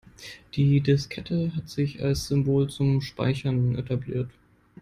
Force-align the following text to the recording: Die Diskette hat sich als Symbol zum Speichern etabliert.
Die 0.55 0.81
Diskette 0.81 1.55
hat 1.55 1.69
sich 1.69 2.01
als 2.03 2.25
Symbol 2.25 2.71
zum 2.71 3.01
Speichern 3.01 3.75
etabliert. 3.75 4.31